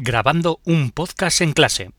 grabando 0.00 0.60
un 0.64 0.92
podcast 0.92 1.40
en 1.40 1.52
clase. 1.52 1.90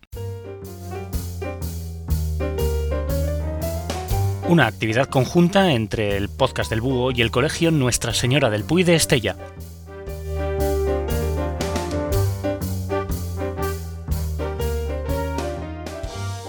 Una 4.48 4.68
actividad 4.68 5.10
conjunta 5.10 5.74
entre 5.74 6.16
el 6.16 6.30
podcast 6.30 6.70
del 6.70 6.80
Búho 6.80 7.12
y 7.12 7.22
el 7.22 7.30
colegio 7.30 7.72
Nuestra 7.72 8.14
Señora 8.14 8.50
del 8.50 8.64
Puy 8.64 8.84
de 8.84 8.96
Estella. 8.96 9.36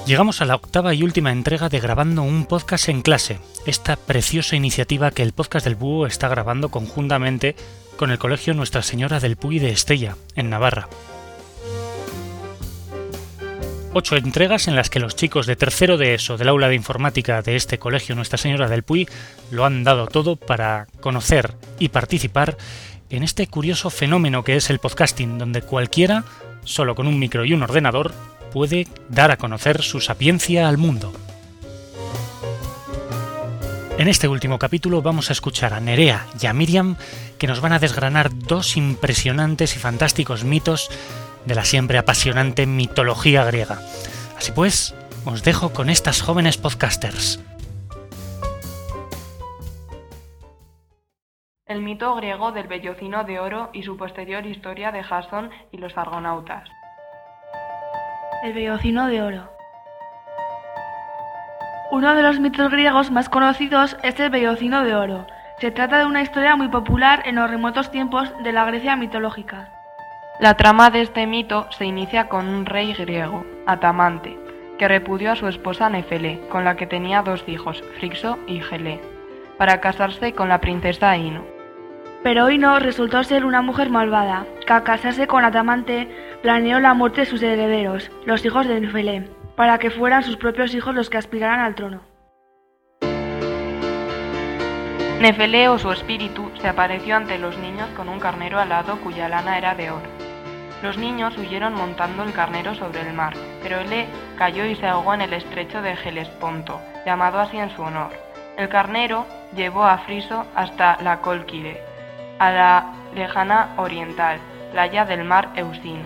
Llegamos 0.06 0.40
a 0.40 0.44
la 0.44 0.54
octava 0.54 0.94
y 0.94 1.02
última 1.02 1.32
entrega 1.32 1.68
de 1.68 1.80
Grabando 1.80 2.22
un 2.22 2.46
podcast 2.46 2.88
en 2.88 3.02
clase, 3.02 3.40
esta 3.66 3.96
preciosa 3.96 4.54
iniciativa 4.54 5.10
que 5.10 5.22
el 5.22 5.32
podcast 5.32 5.64
del 5.64 5.74
Búho 5.74 6.06
está 6.06 6.28
grabando 6.28 6.70
conjuntamente 6.70 7.56
con 7.96 8.12
el 8.12 8.18
Colegio 8.18 8.54
Nuestra 8.54 8.82
Señora 8.82 9.18
del 9.18 9.36
Puy 9.36 9.58
de 9.58 9.70
Estella, 9.70 10.16
en 10.36 10.48
Navarra. 10.48 10.88
Ocho 13.92 14.14
entregas 14.14 14.68
en 14.68 14.76
las 14.76 14.88
que 14.88 15.00
los 15.00 15.16
chicos 15.16 15.46
de 15.46 15.56
tercero 15.56 15.98
de 15.98 16.14
ESO 16.14 16.36
del 16.36 16.48
aula 16.48 16.68
de 16.68 16.76
informática 16.76 17.42
de 17.42 17.56
este 17.56 17.80
Colegio 17.80 18.14
Nuestra 18.14 18.38
Señora 18.38 18.68
del 18.68 18.84
Puy 18.84 19.08
lo 19.50 19.64
han 19.64 19.82
dado 19.82 20.06
todo 20.06 20.36
para 20.36 20.86
conocer 21.00 21.56
y 21.80 21.88
participar 21.88 22.56
en 23.10 23.24
este 23.24 23.48
curioso 23.48 23.90
fenómeno 23.90 24.44
que 24.44 24.54
es 24.54 24.70
el 24.70 24.78
podcasting, 24.78 25.38
donde 25.38 25.62
cualquiera, 25.62 26.22
solo 26.62 26.94
con 26.94 27.08
un 27.08 27.18
micro 27.18 27.44
y 27.44 27.52
un 27.52 27.64
ordenador, 27.64 28.12
puede 28.52 28.86
dar 29.08 29.32
a 29.32 29.38
conocer 29.38 29.82
su 29.82 30.00
sapiencia 30.00 30.68
al 30.68 30.78
mundo. 30.78 31.12
En 33.98 34.06
este 34.06 34.28
último 34.28 34.60
capítulo 34.60 35.02
vamos 35.02 35.30
a 35.30 35.32
escuchar 35.32 35.74
a 35.74 35.80
Nerea 35.80 36.26
y 36.40 36.46
a 36.46 36.52
Miriam 36.52 36.94
que 37.38 37.48
nos 37.48 37.60
van 37.60 37.72
a 37.72 37.80
desgranar 37.80 38.30
dos 38.32 38.76
impresionantes 38.76 39.74
y 39.74 39.80
fantásticos 39.80 40.44
mitos 40.44 40.90
de 41.44 41.54
la 41.54 41.64
siempre 41.64 41.98
apasionante 41.98 42.66
mitología 42.66 43.44
griega. 43.44 43.78
Así 44.36 44.52
pues, 44.52 44.94
os 45.24 45.42
dejo 45.42 45.72
con 45.72 45.90
estas 45.90 46.22
jóvenes 46.22 46.56
podcasters. 46.56 47.42
El 51.66 51.82
mito 51.82 52.14
griego 52.16 52.50
del 52.50 52.66
vellocino 52.66 53.22
de 53.24 53.38
oro 53.38 53.70
y 53.72 53.84
su 53.84 53.96
posterior 53.96 54.44
historia 54.44 54.90
de 54.90 55.04
Jasón 55.04 55.50
y 55.70 55.76
los 55.76 55.96
argonautas. 55.96 56.68
El 58.42 58.54
vellocino 58.54 59.06
de 59.06 59.22
oro. 59.22 59.50
Uno 61.92 62.14
de 62.14 62.22
los 62.22 62.40
mitos 62.40 62.70
griegos 62.70 63.10
más 63.10 63.28
conocidos 63.28 63.96
es 64.02 64.18
el 64.18 64.30
vellocino 64.30 64.82
de 64.84 64.94
oro. 64.94 65.26
Se 65.60 65.70
trata 65.70 65.98
de 65.98 66.06
una 66.06 66.22
historia 66.22 66.56
muy 66.56 66.68
popular 66.68 67.22
en 67.26 67.36
los 67.36 67.50
remotos 67.50 67.90
tiempos 67.90 68.32
de 68.42 68.52
la 68.52 68.64
Grecia 68.64 68.96
mitológica. 68.96 69.79
La 70.40 70.54
trama 70.54 70.88
de 70.88 71.02
este 71.02 71.26
mito 71.26 71.66
se 71.68 71.84
inicia 71.84 72.28
con 72.28 72.48
un 72.48 72.64
rey 72.64 72.94
griego, 72.94 73.44
Atamante, 73.66 74.38
que 74.78 74.88
repudió 74.88 75.32
a 75.32 75.36
su 75.36 75.48
esposa 75.48 75.90
Nefele, 75.90 76.40
con 76.48 76.64
la 76.64 76.76
que 76.76 76.86
tenía 76.86 77.20
dos 77.20 77.44
hijos, 77.46 77.84
Frixo 77.98 78.38
y 78.46 78.62
Gelé, 78.62 79.02
para 79.58 79.82
casarse 79.82 80.32
con 80.32 80.48
la 80.48 80.62
princesa 80.62 81.14
Ino. 81.14 81.44
Pero 82.22 82.48
Ino 82.48 82.78
resultó 82.78 83.22
ser 83.22 83.44
una 83.44 83.60
mujer 83.60 83.90
malvada, 83.90 84.46
que 84.66 84.72
al 84.72 84.82
casarse 84.82 85.26
con 85.26 85.44
Atamante 85.44 86.08
planeó 86.40 86.80
la 86.80 86.94
muerte 86.94 87.20
de 87.20 87.26
sus 87.26 87.42
herederos, 87.42 88.10
los 88.24 88.42
hijos 88.42 88.66
de 88.66 88.80
Nefele, 88.80 89.28
para 89.56 89.76
que 89.76 89.90
fueran 89.90 90.22
sus 90.22 90.38
propios 90.38 90.74
hijos 90.74 90.94
los 90.94 91.10
que 91.10 91.18
aspiraran 91.18 91.60
al 91.60 91.74
trono. 91.74 92.00
Nefele 95.20 95.68
o 95.68 95.78
su 95.78 95.92
espíritu 95.92 96.50
se 96.62 96.68
apareció 96.68 97.14
ante 97.14 97.36
los 97.36 97.58
niños 97.58 97.90
con 97.94 98.08
un 98.08 98.18
carnero 98.18 98.58
alado 98.58 98.96
cuya 99.02 99.28
lana 99.28 99.58
era 99.58 99.74
de 99.74 99.90
oro. 99.90 100.19
Los 100.82 100.96
niños 100.96 101.36
huyeron 101.36 101.74
montando 101.74 102.22
el 102.22 102.32
carnero 102.32 102.74
sobre 102.74 103.02
el 103.02 103.12
mar, 103.12 103.34
pero 103.62 103.80
Ele 103.80 104.06
cayó 104.38 104.64
y 104.64 104.76
se 104.76 104.86
ahogó 104.86 105.12
en 105.12 105.20
el 105.20 105.34
estrecho 105.34 105.82
de 105.82 105.94
Gelesponto, 105.96 106.80
llamado 107.04 107.38
así 107.38 107.58
en 107.58 107.70
su 107.76 107.82
honor. 107.82 108.10
El 108.56 108.68
carnero 108.68 109.26
llevó 109.54 109.84
a 109.84 109.98
Friso 109.98 110.46
hasta 110.54 110.96
la 111.02 111.20
Colquide, 111.20 111.82
a 112.38 112.50
la 112.50 112.86
lejana 113.14 113.74
oriental, 113.76 114.40
playa 114.72 115.04
del 115.04 115.24
mar 115.24 115.50
Eusín. 115.54 116.02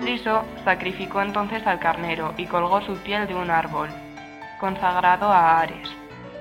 Friso 0.00 0.44
sacrificó 0.64 1.22
entonces 1.22 1.66
al 1.66 1.78
carnero 1.78 2.34
y 2.36 2.46
colgó 2.46 2.80
su 2.82 2.96
piel 2.98 3.26
de 3.26 3.34
un 3.34 3.50
árbol, 3.50 3.88
consagrado 4.58 5.32
a 5.32 5.60
Ares, 5.60 5.88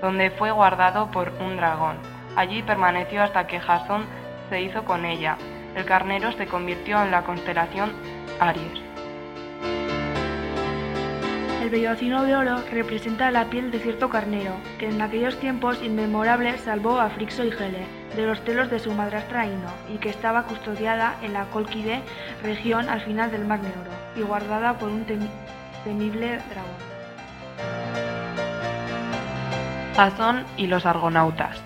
donde 0.02 0.32
fue 0.32 0.52
guardado 0.52 1.12
por 1.12 1.32
un 1.40 1.58
dragón. 1.58 1.98
Allí 2.36 2.64
permaneció 2.64 3.24
hasta 3.24 3.48
que 3.48 3.60
Jasón 3.60 4.06
se 4.50 4.62
hizo 4.62 4.84
con 4.84 5.06
ella. 5.06 5.38
El 5.76 5.86
carnero 5.86 6.32
se 6.32 6.48
convirtió 6.48 7.02
en 7.04 7.12
la 7.12 7.24
constelación 7.24 7.92
Aries. 8.40 8.82
El 11.62 11.70
vellocino 11.70 12.24
de 12.24 12.36
oro 12.36 12.58
representa 12.72 13.32
la 13.32 13.46
piel 13.46 13.72
de 13.72 13.80
cierto 13.80 14.10
carnero, 14.10 14.54
que 14.78 14.88
en 14.88 15.02
aquellos 15.02 15.38
tiempos 15.40 15.82
inmemorables 15.82 16.62
salvó 16.62 17.00
a 17.00 17.10
Frixo 17.10 17.44
y 17.44 17.52
Gele 17.52 17.88
de 18.16 18.26
los 18.26 18.40
celos 18.42 18.70
de 18.70 18.80
su 18.80 18.94
madrastra 18.94 19.46
Ino, 19.48 19.70
y 19.94 19.98
que 19.98 20.10
estaba 20.10 20.44
custodiada 20.44 21.16
en 21.24 21.34
la 21.34 21.46
Colquide, 21.46 22.02
región 22.44 22.88
al 22.88 23.02
final 23.02 23.32
del 23.32 23.46
Mar 23.46 23.60
Negro, 23.60 23.92
y 24.16 24.22
guardada 24.22 24.78
por 24.78 24.90
un 24.90 25.06
temi- 25.06 25.28
temible 25.84 26.40
dragón. 26.50 26.86
Jasón 29.96 30.46
y 30.56 30.68
los 30.68 30.86
argonautas. 30.86 31.62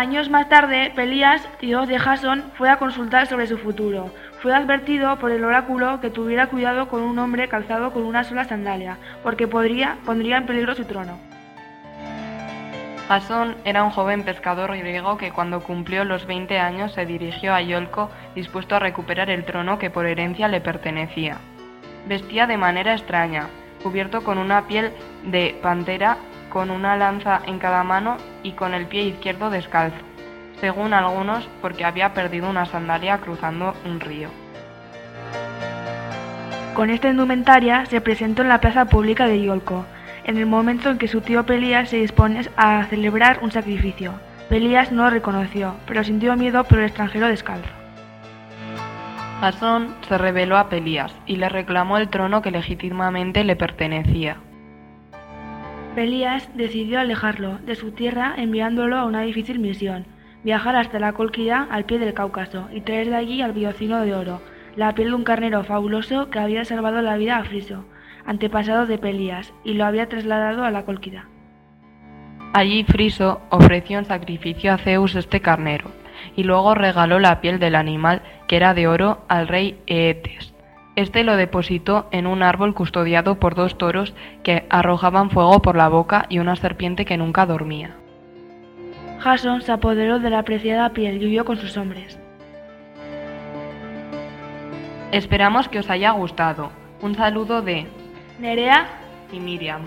Años 0.00 0.30
más 0.30 0.48
tarde, 0.48 0.90
Pelías, 0.96 1.46
tío 1.58 1.84
de 1.84 1.98
Jasón, 1.98 2.42
fue 2.54 2.70
a 2.70 2.78
consultar 2.78 3.26
sobre 3.26 3.46
su 3.46 3.58
futuro. 3.58 4.10
Fue 4.40 4.54
advertido 4.54 5.18
por 5.18 5.30
el 5.30 5.44
oráculo 5.44 6.00
que 6.00 6.08
tuviera 6.08 6.46
cuidado 6.46 6.88
con 6.88 7.02
un 7.02 7.18
hombre 7.18 7.48
calzado 7.48 7.92
con 7.92 8.04
una 8.04 8.24
sola 8.24 8.44
sandalia, 8.44 8.96
porque 9.22 9.46
podría, 9.46 9.98
pondría 10.06 10.38
en 10.38 10.46
peligro 10.46 10.74
su 10.74 10.86
trono. 10.86 11.18
Jasón 13.08 13.56
era 13.66 13.84
un 13.84 13.90
joven 13.90 14.22
pescador 14.24 14.74
griego 14.74 15.18
que 15.18 15.32
cuando 15.32 15.60
cumplió 15.60 16.06
los 16.06 16.24
20 16.24 16.58
años 16.58 16.94
se 16.94 17.04
dirigió 17.04 17.52
a 17.52 17.60
Iolco 17.60 18.08
dispuesto 18.34 18.76
a 18.76 18.78
recuperar 18.78 19.28
el 19.28 19.44
trono 19.44 19.78
que 19.78 19.90
por 19.90 20.06
herencia 20.06 20.48
le 20.48 20.62
pertenecía. 20.62 21.36
Vestía 22.08 22.46
de 22.46 22.56
manera 22.56 22.94
extraña, 22.94 23.48
cubierto 23.82 24.24
con 24.24 24.38
una 24.38 24.66
piel 24.66 24.92
de 25.24 25.58
pantera, 25.60 26.16
con 26.50 26.70
una 26.70 26.96
lanza 26.96 27.40
en 27.46 27.58
cada 27.58 27.82
mano 27.82 28.18
y 28.42 28.52
con 28.52 28.74
el 28.74 28.86
pie 28.86 29.04
izquierdo 29.04 29.48
descalzo, 29.48 29.96
según 30.60 30.92
algunos 30.92 31.48
porque 31.62 31.86
había 31.86 32.12
perdido 32.12 32.50
una 32.50 32.66
sandalia 32.66 33.18
cruzando 33.18 33.74
un 33.86 34.00
río. 34.00 34.28
Con 36.74 36.90
esta 36.90 37.08
indumentaria 37.08 37.86
se 37.86 38.00
presentó 38.00 38.42
en 38.42 38.48
la 38.48 38.60
plaza 38.60 38.84
pública 38.84 39.26
de 39.26 39.40
Iolco, 39.40 39.86
en 40.24 40.36
el 40.36 40.46
momento 40.46 40.90
en 40.90 40.98
que 40.98 41.08
su 41.08 41.20
tío 41.20 41.46
Pelías 41.46 41.88
se 41.88 41.96
dispone 41.96 42.46
a 42.56 42.84
celebrar 42.84 43.38
un 43.42 43.50
sacrificio. 43.50 44.12
Pelías 44.48 44.92
no 44.92 45.04
lo 45.04 45.10
reconoció, 45.10 45.74
pero 45.86 46.04
sintió 46.04 46.36
miedo 46.36 46.64
por 46.64 46.78
el 46.78 46.86
extranjero 46.86 47.28
descalzo. 47.28 47.70
Jasón 49.40 49.94
se 50.06 50.18
rebeló 50.18 50.58
a 50.58 50.68
Pelías 50.68 51.14
y 51.24 51.36
le 51.36 51.48
reclamó 51.48 51.96
el 51.96 52.08
trono 52.10 52.42
que 52.42 52.50
legítimamente 52.50 53.42
le 53.42 53.56
pertenecía. 53.56 54.36
Pelías 56.00 56.48
decidió 56.54 56.98
alejarlo 56.98 57.58
de 57.58 57.74
su 57.74 57.92
tierra 57.92 58.32
enviándolo 58.38 58.96
a 58.96 59.04
una 59.04 59.20
difícil 59.20 59.58
misión, 59.58 60.06
viajar 60.42 60.74
hasta 60.74 60.98
la 60.98 61.12
Colquida 61.12 61.68
al 61.70 61.84
pie 61.84 61.98
del 61.98 62.14
Cáucaso 62.14 62.70
y 62.72 62.80
traer 62.80 63.10
de 63.10 63.16
allí 63.16 63.42
al 63.42 63.52
vellocino 63.52 64.00
de 64.00 64.14
oro, 64.14 64.40
la 64.76 64.94
piel 64.94 65.10
de 65.10 65.16
un 65.16 65.24
carnero 65.24 65.62
fabuloso 65.62 66.30
que 66.30 66.38
había 66.38 66.64
salvado 66.64 67.02
la 67.02 67.18
vida 67.18 67.36
a 67.36 67.44
Friso, 67.44 67.84
antepasado 68.24 68.86
de 68.86 68.96
Pelías, 68.96 69.52
y 69.62 69.74
lo 69.74 69.84
había 69.84 70.08
trasladado 70.08 70.64
a 70.64 70.70
la 70.70 70.86
Colquida. 70.86 71.28
Allí 72.54 72.82
Friso 72.84 73.42
ofreció 73.50 73.98
en 73.98 74.06
sacrificio 74.06 74.72
a 74.72 74.78
Zeus 74.78 75.14
este 75.16 75.42
carnero, 75.42 75.90
y 76.34 76.44
luego 76.44 76.74
regaló 76.74 77.18
la 77.18 77.42
piel 77.42 77.58
del 77.58 77.74
animal, 77.74 78.22
que 78.48 78.56
era 78.56 78.72
de 78.72 78.88
oro, 78.88 79.26
al 79.28 79.48
rey 79.48 79.76
Eetes. 79.86 80.54
Este 80.96 81.24
lo 81.24 81.36
depositó 81.36 82.08
en 82.10 82.26
un 82.26 82.42
árbol 82.42 82.74
custodiado 82.74 83.38
por 83.38 83.54
dos 83.54 83.78
toros 83.78 84.14
que 84.42 84.66
arrojaban 84.70 85.30
fuego 85.30 85.62
por 85.62 85.76
la 85.76 85.88
boca 85.88 86.26
y 86.28 86.40
una 86.40 86.56
serpiente 86.56 87.04
que 87.04 87.16
nunca 87.16 87.46
dormía. 87.46 87.96
Jasón 89.20 89.62
se 89.62 89.72
apoderó 89.72 90.18
de 90.18 90.30
la 90.30 90.42
preciada 90.42 90.90
piel 90.90 91.22
y 91.22 91.26
huyó 91.26 91.44
con 91.44 91.58
sus 91.58 91.76
hombres. 91.76 92.18
Esperamos 95.12 95.68
que 95.68 95.78
os 95.80 95.90
haya 95.90 96.10
gustado. 96.12 96.70
Un 97.02 97.14
saludo 97.14 97.62
de 97.62 97.86
Nerea 98.38 98.86
y 99.32 99.40
Miriam. 99.40 99.82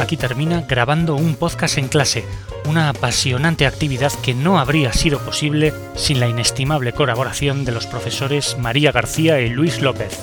Aquí 0.00 0.16
termina 0.16 0.62
grabando 0.62 1.16
un 1.16 1.34
podcast 1.34 1.76
en 1.76 1.88
clase, 1.88 2.24
una 2.66 2.88
apasionante 2.88 3.66
actividad 3.66 4.12
que 4.22 4.32
no 4.32 4.58
habría 4.58 4.92
sido 4.92 5.18
posible 5.18 5.74
sin 5.96 6.20
la 6.20 6.28
inestimable 6.28 6.92
colaboración 6.92 7.64
de 7.64 7.72
los 7.72 7.86
profesores 7.86 8.56
María 8.58 8.92
García 8.92 9.40
y 9.40 9.48
Luis 9.48 9.80
López. 9.80 10.18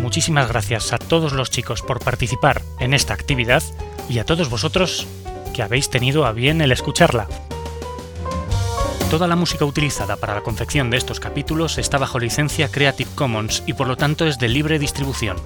muchísimas 0.00 0.48
gracias 0.48 0.92
a 0.92 0.98
todos 0.98 1.32
los 1.32 1.50
chicos 1.50 1.80
por 1.80 2.00
participar 2.00 2.60
en 2.80 2.92
esta 2.92 3.14
actividad 3.14 3.62
y 4.08 4.18
a 4.18 4.24
todos 4.24 4.50
vosotros 4.50 5.06
que 5.54 5.62
habéis 5.62 5.88
tenido 5.90 6.26
a 6.26 6.32
bien 6.32 6.60
el 6.60 6.72
escucharla. 6.72 7.28
Toda 9.10 9.28
la 9.28 9.36
música 9.36 9.64
utilizada 9.64 10.16
para 10.16 10.34
la 10.34 10.40
confección 10.40 10.90
de 10.90 10.96
estos 10.96 11.20
capítulos 11.20 11.78
está 11.78 11.98
bajo 11.98 12.18
licencia 12.18 12.68
Creative 12.68 13.10
Commons 13.14 13.62
y 13.66 13.74
por 13.74 13.86
lo 13.86 13.96
tanto 13.96 14.26
es 14.26 14.38
de 14.38 14.48
libre 14.48 14.78
distribución. 14.78 15.36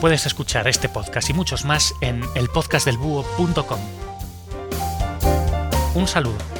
Puedes 0.00 0.26
escuchar 0.26 0.68
este 0.68 0.88
podcast 0.88 1.30
y 1.30 1.32
muchos 1.32 1.64
más 1.64 1.94
en 2.00 2.20
elpodcastdelbúho.com. 2.34 3.80
Un 5.94 6.06
saludo. 6.06 6.55